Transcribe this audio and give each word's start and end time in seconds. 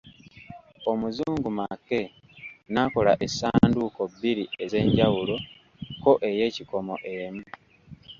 Omuzungu 0.91 1.49
Mackay 1.57 2.07
n'akola 2.73 3.13
essanduuko 3.25 4.01
bbiri 4.11 4.43
ez'embawo 4.63 5.21
ko 6.03 6.11
ey'ekikomo 6.29 6.95
emu. 7.13 7.43